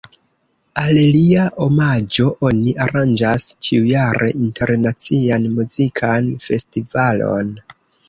Al 0.83 0.97
lia 1.15 1.43
omaĝo 1.65 2.25
oni 2.49 2.73
aranĝas 2.87 3.47
ĉiujare 3.69 4.33
internacian 4.49 5.49
muzikan 5.61 6.37
festivalon. 6.51 7.59